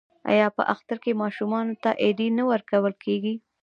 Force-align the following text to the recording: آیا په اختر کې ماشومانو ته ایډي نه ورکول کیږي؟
آیا 0.31 0.47
په 0.57 0.63
اختر 0.73 0.97
کې 1.03 1.19
ماشومانو 1.21 1.73
ته 1.83 1.89
ایډي 2.03 2.27
نه 2.37 2.43
ورکول 2.51 2.93
کیږي؟ 3.03 3.33